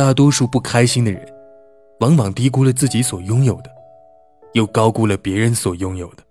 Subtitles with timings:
[0.00, 1.22] 大多数不开心的人
[2.00, 3.70] 往往低估了自己所拥有的
[4.54, 6.22] 又高估了别人所拥有的。